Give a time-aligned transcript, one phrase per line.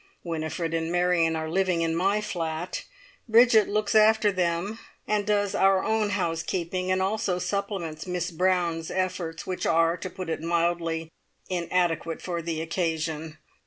[0.23, 2.85] Winifred and Marion are living in my flat;
[3.29, 9.45] Bridget looks after them, and does our own housekeeping, and also supplements Miss Brown's efforts,
[9.45, 11.11] which are, to put it mildly,
[11.49, 13.37] inadequate for the occasion.